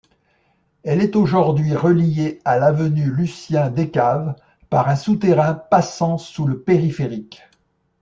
Elle 0.83 0.99
est 0.99 1.15
aujourd'hui 1.15 1.75
reliée 1.75 2.41
à 2.43 2.57
l'avenue 2.57 3.11
Lucien-Descaves 3.11 4.33
par 4.71 4.89
un 4.89 4.95
souterrain 4.95 5.53
passant 5.53 6.17
sous 6.17 6.47
le 6.47 6.59
périphérique. 6.59 7.43